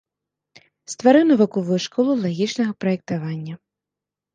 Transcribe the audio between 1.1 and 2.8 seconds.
навуковую школу лагічнага